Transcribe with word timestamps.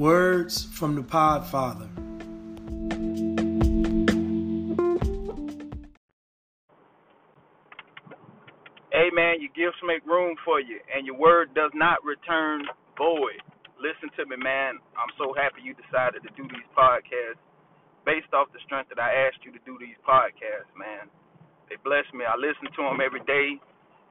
Words 0.00 0.64
from 0.64 0.96
the 0.96 1.04
Podfather. 1.04 1.84
Amen. 8.96 9.44
Your 9.44 9.52
gifts 9.52 9.76
make 9.84 10.00
room 10.08 10.40
for 10.40 10.56
you, 10.56 10.80
and 10.88 11.04
your 11.04 11.20
word 11.20 11.52
does 11.52 11.68
not 11.74 12.00
return 12.00 12.64
void. 12.96 13.44
Listen 13.76 14.08
to 14.16 14.24
me, 14.24 14.40
man. 14.40 14.80
I'm 14.96 15.12
so 15.20 15.36
happy 15.36 15.60
you 15.60 15.76
decided 15.76 16.24
to 16.24 16.32
do 16.32 16.48
these 16.48 16.64
podcasts 16.72 17.36
based 18.08 18.32
off 18.32 18.48
the 18.56 18.60
strength 18.64 18.88
that 18.88 18.98
I 18.98 19.28
asked 19.28 19.44
you 19.44 19.52
to 19.52 19.60
do 19.68 19.76
these 19.76 20.00
podcasts, 20.08 20.72
man. 20.80 21.12
They 21.68 21.76
bless 21.84 22.08
me. 22.16 22.24
I 22.24 22.40
listen 22.40 22.72
to 22.72 22.82
them 22.88 23.04
every 23.04 23.20
day. 23.28 23.60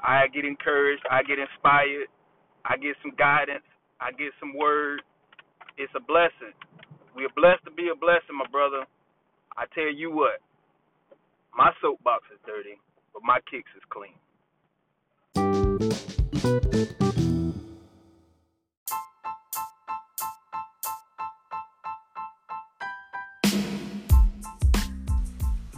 I 0.05 0.30
get 0.30 0.45
encouraged. 0.45 1.02
I 1.09 1.26
get 1.26 1.41
inspired. 1.41 2.13
I 2.62 2.77
get 2.77 2.94
some 3.02 3.17
guidance. 3.17 3.66
I 3.98 4.13
get 4.13 4.38
some 4.38 4.53
word. 4.53 5.02
It's 5.81 5.93
a 5.95 6.01
blessing. 6.01 6.51
We 7.15 7.23
are 7.23 7.31
blessed 7.38 7.63
to 7.63 7.71
be 7.71 7.88
a 7.88 7.95
blessing, 7.95 8.35
my 8.38 8.45
brother. 8.51 8.85
I 9.57 9.63
tell 9.73 9.88
you 9.88 10.11
what, 10.11 10.41
my 11.57 11.71
soapbox 11.81 12.25
is 12.33 12.39
dirty, 12.45 12.77
but 13.13 13.23
my 13.23 13.39
kicks 13.49 13.71
is 13.77 13.83
clean. 13.88 14.11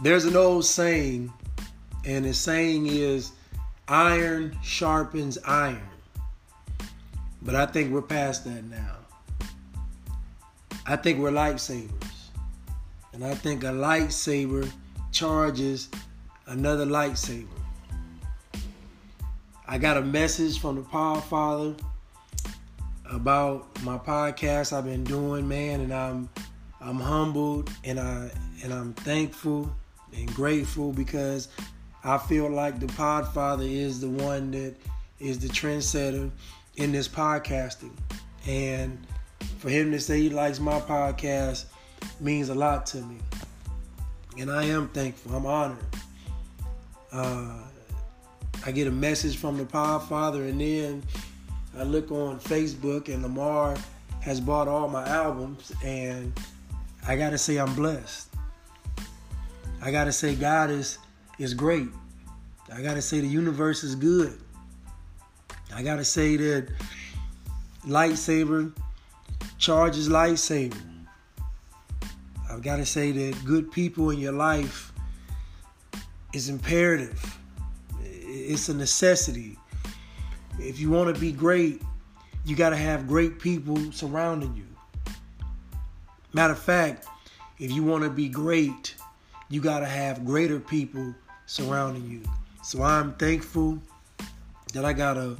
There's 0.02 0.24
an 0.24 0.34
old 0.34 0.64
saying, 0.64 1.32
and 2.04 2.24
the 2.24 2.34
saying 2.34 2.88
is 2.88 3.30
iron 3.86 4.58
sharpens 4.64 5.38
iron. 5.46 5.80
But 7.40 7.54
I 7.54 7.66
think 7.66 7.92
we're 7.92 8.02
past 8.02 8.44
that 8.46 8.64
now. 8.64 9.01
I 10.92 10.96
think 10.96 11.20
we're 11.20 11.30
lightsabers. 11.30 11.88
And 13.14 13.24
I 13.24 13.34
think 13.34 13.64
a 13.64 13.68
lightsaber 13.68 14.70
charges 15.10 15.88
another 16.46 16.84
lightsaber. 16.84 17.46
I 19.66 19.78
got 19.78 19.96
a 19.96 20.02
message 20.02 20.60
from 20.60 20.76
the 20.76 20.82
Podfather 20.82 21.80
about 23.10 23.82
my 23.82 23.96
podcast 23.96 24.76
I've 24.76 24.84
been 24.84 25.02
doing, 25.02 25.48
man, 25.48 25.80
and 25.80 25.94
I'm 25.94 26.28
I'm 26.78 27.00
humbled 27.00 27.70
and 27.84 27.98
I 27.98 28.30
and 28.62 28.74
I'm 28.74 28.92
thankful 28.92 29.74
and 30.14 30.34
grateful 30.34 30.92
because 30.92 31.48
I 32.04 32.18
feel 32.18 32.50
like 32.50 32.80
the 32.80 32.86
Podfather 32.88 33.66
is 33.66 34.02
the 34.02 34.10
one 34.10 34.50
that 34.50 34.74
is 35.20 35.38
the 35.38 35.48
trendsetter 35.48 36.30
in 36.76 36.92
this 36.92 37.08
podcasting. 37.08 37.96
And 38.46 39.06
for 39.62 39.70
him 39.70 39.92
to 39.92 40.00
say 40.00 40.20
he 40.20 40.28
likes 40.28 40.58
my 40.58 40.80
podcast 40.80 41.66
means 42.18 42.48
a 42.48 42.54
lot 42.54 42.84
to 42.84 42.96
me. 42.96 43.18
And 44.36 44.50
I 44.50 44.64
am 44.64 44.88
thankful. 44.88 45.36
I'm 45.36 45.46
honored. 45.46 45.78
Uh, 47.12 47.58
I 48.66 48.72
get 48.72 48.88
a 48.88 48.90
message 48.90 49.36
from 49.36 49.58
the 49.58 49.64
Podfather, 49.64 50.48
and 50.48 50.60
then 50.60 51.04
I 51.78 51.84
look 51.84 52.10
on 52.10 52.40
Facebook, 52.40 53.06
and 53.06 53.22
Lamar 53.22 53.76
has 54.20 54.40
bought 54.40 54.66
all 54.66 54.88
my 54.88 55.06
albums, 55.06 55.70
and 55.84 56.32
I 57.06 57.14
gotta 57.14 57.38
say 57.38 57.58
I'm 57.58 57.72
blessed. 57.76 58.34
I 59.80 59.92
gotta 59.92 60.12
say 60.12 60.34
God 60.34 60.70
is 60.70 60.98
is 61.38 61.54
great. 61.54 61.88
I 62.74 62.82
gotta 62.82 63.02
say 63.02 63.20
the 63.20 63.28
universe 63.28 63.84
is 63.84 63.94
good. 63.94 64.40
I 65.72 65.84
gotta 65.84 66.04
say 66.04 66.34
that 66.36 66.68
lightsaber 67.86 68.72
charges 69.62 70.08
lightsaber. 70.08 70.76
I've 72.50 72.62
gotta 72.62 72.84
say 72.84 73.12
that 73.12 73.44
good 73.44 73.72
people 73.72 74.10
in 74.10 74.18
your 74.18 74.32
life 74.32 74.92
is 76.34 76.48
imperative 76.48 77.38
it's 78.32 78.68
a 78.68 78.74
necessity. 78.74 79.58
If 80.58 80.80
you 80.80 80.90
want 80.90 81.14
to 81.14 81.20
be 81.20 81.32
great, 81.32 81.82
you 82.44 82.56
got 82.56 82.70
to 82.70 82.76
have 82.76 83.06
great 83.06 83.38
people 83.38 83.92
surrounding 83.92 84.56
you. 84.56 84.66
Matter 86.32 86.54
of 86.54 86.58
fact, 86.58 87.06
if 87.58 87.70
you 87.70 87.84
want 87.84 88.04
to 88.04 88.10
be 88.10 88.28
great, 88.28 88.94
you 89.48 89.60
got 89.60 89.80
to 89.80 89.86
have 89.86 90.24
greater 90.24 90.58
people 90.58 91.14
surrounding 91.46 92.08
you. 92.08 92.22
So 92.64 92.82
I'm 92.82 93.12
thankful 93.14 93.78
that 94.72 94.84
I 94.84 94.92
got 94.92 95.18
a 95.18 95.36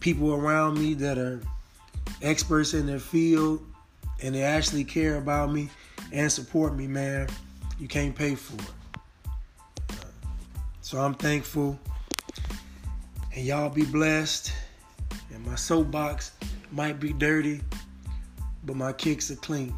people 0.00 0.34
around 0.34 0.78
me 0.78 0.94
that 0.94 1.18
are 1.18 1.40
experts 2.22 2.74
in 2.74 2.86
their 2.86 2.98
field 2.98 3.64
and 4.22 4.34
they 4.34 4.42
actually 4.42 4.84
care 4.84 5.16
about 5.16 5.52
me 5.52 5.68
and 6.12 6.30
support 6.30 6.74
me, 6.74 6.86
man. 6.86 7.28
You 7.78 7.88
can't 7.88 8.14
pay 8.14 8.34
for 8.34 8.60
it. 8.60 9.98
So 10.80 10.98
I'm 10.98 11.14
thankful 11.14 11.78
and 13.34 13.44
y'all 13.44 13.70
be 13.70 13.84
blessed. 13.84 14.52
And 15.32 15.46
my 15.46 15.54
soapbox 15.54 16.32
might 16.72 16.98
be 16.98 17.12
dirty, 17.12 17.60
but 18.64 18.76
my 18.76 18.92
kicks 18.92 19.30
are 19.30 19.36
clean. 19.36 19.74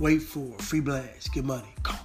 Wait 0.00 0.22
for 0.22 0.56
free 0.58 0.80
blast. 0.80 1.32
Get 1.32 1.44
money. 1.44 1.68
Come. 1.82 2.03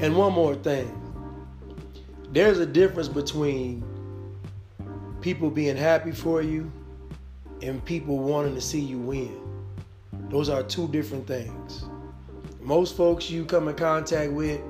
And 0.00 0.16
one 0.16 0.32
more 0.32 0.54
thing. 0.54 0.96
There's 2.32 2.58
a 2.58 2.64
difference 2.64 3.08
between 3.08 3.84
people 5.20 5.50
being 5.50 5.76
happy 5.76 6.12
for 6.12 6.40
you 6.40 6.72
and 7.60 7.84
people 7.84 8.18
wanting 8.18 8.54
to 8.54 8.62
see 8.62 8.80
you 8.80 8.98
win. 8.98 9.38
Those 10.30 10.48
are 10.48 10.62
two 10.62 10.88
different 10.88 11.26
things. 11.26 11.84
Most 12.62 12.96
folks 12.96 13.28
you 13.28 13.44
come 13.44 13.68
in 13.68 13.74
contact 13.74 14.32
with, 14.32 14.62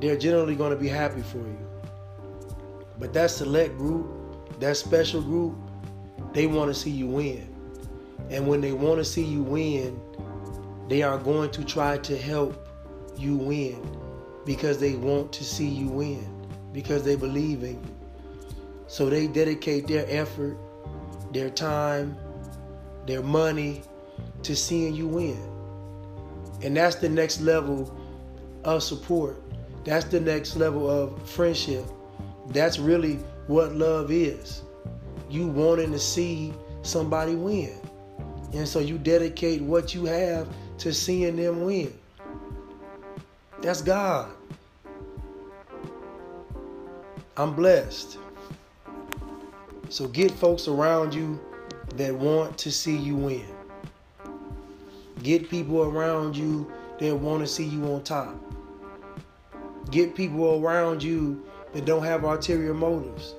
they're 0.00 0.16
generally 0.16 0.54
going 0.54 0.70
to 0.70 0.78
be 0.78 0.88
happy 0.88 1.22
for 1.22 1.38
you. 1.38 1.58
But 3.00 3.12
that 3.14 3.32
select 3.32 3.76
group, 3.76 4.60
that 4.60 4.76
special 4.76 5.20
group, 5.20 5.56
they 6.32 6.46
want 6.46 6.72
to 6.72 6.78
see 6.78 6.90
you 6.90 7.08
win. 7.08 7.52
And 8.30 8.46
when 8.46 8.60
they 8.60 8.72
want 8.72 8.98
to 8.98 9.04
see 9.04 9.24
you 9.24 9.42
win, 9.42 10.00
they 10.88 11.02
are 11.02 11.18
going 11.18 11.50
to 11.50 11.64
try 11.64 11.98
to 11.98 12.16
help 12.16 12.62
you 13.18 13.36
win 13.36 13.95
because 14.46 14.78
they 14.78 14.94
want 14.94 15.32
to 15.32 15.44
see 15.44 15.68
you 15.68 15.88
win, 15.88 16.24
because 16.72 17.02
they 17.02 17.16
believe 17.16 17.62
in 17.64 17.74
you. 17.74 17.96
So 18.86 19.10
they 19.10 19.26
dedicate 19.26 19.88
their 19.88 20.06
effort, 20.08 20.56
their 21.32 21.50
time, 21.50 22.16
their 23.06 23.22
money 23.22 23.82
to 24.44 24.56
seeing 24.56 24.94
you 24.94 25.08
win. 25.08 25.38
And 26.62 26.76
that's 26.76 26.96
the 26.96 27.08
next 27.08 27.40
level 27.40 27.94
of 28.64 28.82
support. 28.82 29.42
That's 29.84 30.06
the 30.06 30.20
next 30.20 30.56
level 30.56 30.88
of 30.88 31.28
friendship. 31.28 31.84
That's 32.48 32.78
really 32.78 33.14
what 33.48 33.74
love 33.74 34.10
is. 34.10 34.62
You 35.28 35.48
wanting 35.48 35.92
to 35.92 35.98
see 35.98 36.54
somebody 36.82 37.34
win. 37.34 37.78
And 38.54 38.66
so 38.66 38.78
you 38.78 38.96
dedicate 38.98 39.60
what 39.60 39.94
you 39.94 40.04
have 40.06 40.48
to 40.78 40.94
seeing 40.94 41.36
them 41.36 41.64
win. 41.64 41.92
That's 43.62 43.82
God. 43.82 44.30
I'm 47.36 47.54
blessed. 47.54 48.18
So 49.88 50.08
get 50.08 50.30
folks 50.30 50.68
around 50.68 51.14
you 51.14 51.40
that 51.94 52.14
want 52.14 52.58
to 52.58 52.70
see 52.70 52.96
you 52.96 53.16
win. 53.16 53.46
Get 55.22 55.48
people 55.48 55.82
around 55.82 56.36
you 56.36 56.70
that 56.98 57.14
want 57.14 57.40
to 57.40 57.46
see 57.46 57.64
you 57.64 57.84
on 57.92 58.02
top. 58.02 58.34
Get 59.90 60.14
people 60.14 60.64
around 60.64 61.02
you 61.02 61.44
that 61.72 61.84
don't 61.84 62.04
have 62.04 62.24
ulterior 62.24 62.74
motives. 62.74 63.34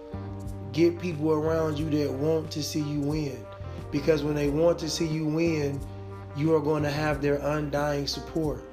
Get 0.74 1.00
people 1.00 1.32
around 1.32 1.78
you 1.78 1.90
that 1.90 2.12
want 2.12 2.52
to 2.52 2.64
see 2.64 2.82
you 2.82 3.00
win. 3.00 3.46
Because 3.92 4.24
when 4.24 4.36
they 4.36 4.50
want 4.50 4.80
to 4.80 4.90
see 4.90 5.08
you 5.08 5.26
win, 5.26 5.80
you 6.36 6.56
are 6.56 6.60
going 6.60 6.84
to 6.84 6.92
have 6.92 7.22
their 7.22 7.38
undying 7.38 8.08
support. 8.08 8.67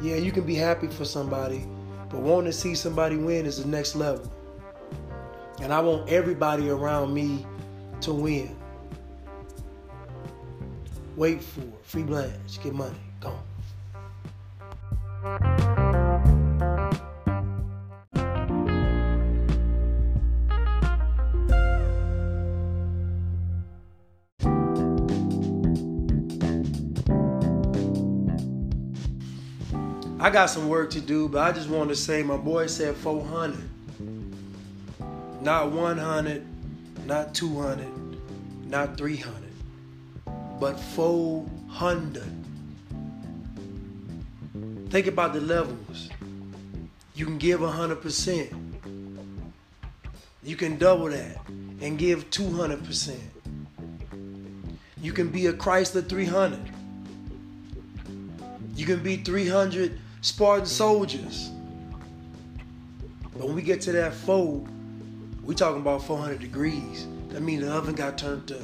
Yeah, 0.00 0.16
you 0.16 0.32
can 0.32 0.44
be 0.44 0.54
happy 0.54 0.88
for 0.88 1.04
somebody, 1.04 1.66
but 2.10 2.20
wanting 2.20 2.50
to 2.50 2.52
see 2.52 2.74
somebody 2.74 3.16
win 3.16 3.46
is 3.46 3.62
the 3.62 3.68
next 3.68 3.94
level. 3.94 4.30
And 5.62 5.72
I 5.72 5.80
want 5.80 6.08
everybody 6.08 6.68
around 6.68 7.14
me 7.14 7.46
to 8.02 8.12
win. 8.12 8.56
Wait 11.16 11.42
for 11.42 11.60
it. 11.60 11.74
Free 11.84 12.02
Blanche. 12.02 12.60
Get 12.62 12.74
money. 12.74 12.98
Go. 13.20 13.38
I 30.24 30.30
got 30.30 30.48
some 30.48 30.70
work 30.70 30.88
to 30.92 31.02
do, 31.02 31.28
but 31.28 31.42
I 31.42 31.52
just 31.52 31.68
want 31.68 31.90
to 31.90 31.94
say 31.94 32.22
my 32.22 32.38
boy 32.38 32.66
said 32.66 32.96
400. 32.96 33.62
Not 35.42 35.70
100, 35.70 36.46
not 37.06 37.34
200, 37.34 37.86
not 38.66 38.96
300, 38.96 39.42
but 40.58 40.80
400. 40.80 42.22
Think 44.88 45.08
about 45.08 45.34
the 45.34 45.42
levels. 45.42 46.08
You 47.14 47.26
can 47.26 47.36
give 47.36 47.60
100%. 47.60 48.50
You 50.42 50.56
can 50.56 50.78
double 50.78 51.10
that 51.10 51.36
and 51.82 51.98
give 51.98 52.30
200%. 52.30 53.18
You 55.02 55.12
can 55.12 55.28
be 55.28 55.48
a 55.48 55.52
Chrysler 55.52 56.08
300. 56.08 56.70
You 58.74 58.86
can 58.86 59.02
be 59.02 59.18
300 59.18 60.00
Spartan 60.24 60.64
soldiers. 60.64 61.50
But 63.34 63.44
when 63.44 63.54
we 63.54 63.60
get 63.60 63.82
to 63.82 63.92
that 63.92 64.14
fold, 64.14 64.66
we 65.42 65.54
talking 65.54 65.82
about 65.82 66.02
400 66.02 66.40
degrees. 66.40 67.06
That 67.28 67.42
means 67.42 67.62
the 67.62 67.70
oven 67.70 67.94
got 67.94 68.16
turned 68.16 68.50
up. 68.50 68.62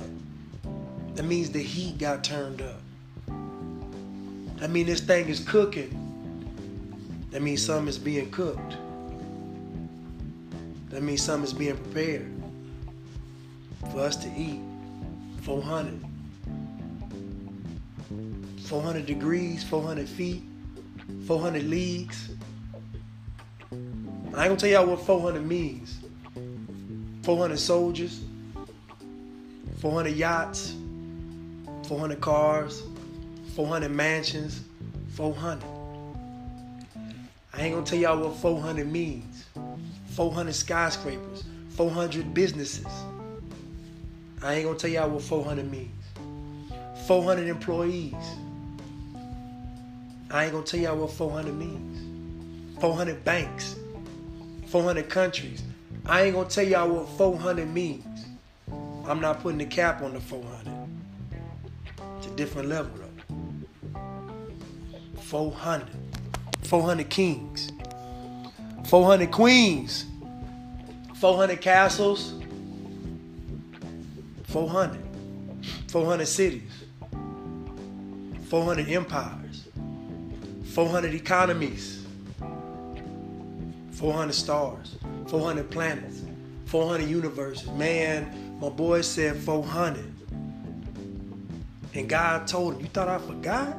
That 1.16 1.24
means 1.24 1.50
the 1.50 1.62
heat 1.62 1.98
got 1.98 2.24
turned 2.24 2.62
up. 2.62 2.80
That 4.56 4.70
means 4.70 4.88
this 4.88 5.00
thing 5.00 5.28
is 5.28 5.40
cooking. 5.40 7.28
That 7.30 7.42
means 7.42 7.62
something 7.62 7.88
is 7.88 7.98
being 7.98 8.30
cooked. 8.30 8.76
That 10.88 11.02
means 11.02 11.22
something 11.22 11.44
is 11.44 11.52
being 11.52 11.76
prepared 11.76 12.32
for 13.92 14.00
us 14.00 14.16
to 14.16 14.28
eat. 14.34 14.62
400. 15.42 16.00
400 18.62 19.04
degrees, 19.04 19.62
400 19.62 20.08
feet, 20.08 20.42
400 21.26 21.62
leagues. 21.64 22.30
I 23.72 23.74
ain't 23.74 24.32
gonna 24.32 24.56
tell 24.56 24.68
y'all 24.68 24.86
what 24.86 25.04
400 25.04 25.44
means. 25.46 25.98
400 27.22 27.58
soldiers, 27.58 28.20
400 29.78 30.10
yachts, 30.10 30.74
400 31.84 32.20
cars, 32.20 32.82
400 33.54 33.90
mansions, 33.90 34.62
400. 35.14 35.64
I 37.52 37.62
ain't 37.62 37.74
gonna 37.74 37.84
tell 37.84 37.98
y'all 37.98 38.18
what 38.18 38.36
400 38.36 38.90
means. 38.90 39.44
400 40.14 40.54
skyscrapers, 40.54 41.44
400 41.70 42.32
businesses. 42.32 42.86
I 44.42 44.54
ain't 44.54 44.64
gonna 44.64 44.78
tell 44.78 44.90
y'all 44.90 45.10
what 45.10 45.22
400 45.22 45.70
means. 45.70 45.90
400 47.06 47.48
employees. 47.48 48.14
I 50.30 50.44
ain't 50.44 50.52
gonna 50.52 50.64
tell 50.64 50.78
y'all 50.78 50.96
what 50.96 51.10
400 51.10 51.52
means. 51.52 52.80
400 52.80 53.24
banks, 53.24 53.74
400 54.66 55.08
countries. 55.08 55.62
I 56.06 56.22
ain't 56.22 56.34
gonna 56.34 56.48
tell 56.48 56.64
y'all 56.64 56.88
what 56.88 57.08
400 57.18 57.68
means. 57.68 58.26
I'm 59.06 59.20
not 59.20 59.42
putting 59.42 59.58
the 59.58 59.66
cap 59.66 60.02
on 60.02 60.14
the 60.14 60.20
400. 60.20 60.72
It's 62.18 62.28
a 62.28 62.30
different 62.36 62.68
level 62.68 62.92
though. 62.96 64.00
400. 65.20 65.88
400 66.62 67.10
kings. 67.10 67.72
400 68.86 69.32
queens. 69.32 70.06
400 71.16 71.60
castles. 71.60 72.34
400. 74.44 75.00
400 75.88 76.26
cities. 76.26 76.70
400 78.48 78.88
empires. 78.88 79.39
400 80.70 81.14
economies, 81.14 82.06
400 83.92 84.32
stars, 84.32 84.96
400 85.26 85.68
planets, 85.68 86.22
400 86.66 87.08
universes. 87.08 87.68
Man, 87.72 88.58
my 88.60 88.68
boy 88.68 89.00
said 89.00 89.36
400. 89.36 90.04
And 91.94 92.08
God 92.08 92.46
told 92.46 92.74
him, 92.74 92.82
You 92.82 92.86
thought 92.86 93.08
I 93.08 93.18
forgot? 93.18 93.76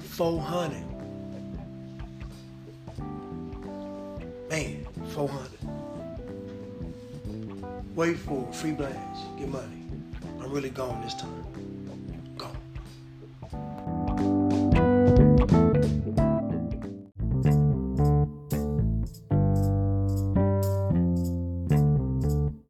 400. 0.00 0.84
Man, 4.50 4.86
400. 5.10 5.50
Wait 7.94 8.18
for 8.18 8.48
it. 8.48 8.54
Free 8.54 8.72
blanche. 8.72 9.18
Get 9.38 9.48
money. 9.48 9.84
I'm 10.40 10.50
really 10.50 10.70
gone 10.70 11.00
this 11.02 11.14
time. 11.14 11.55